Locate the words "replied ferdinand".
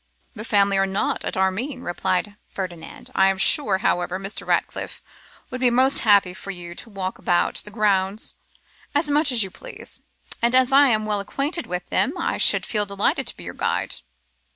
1.83-3.11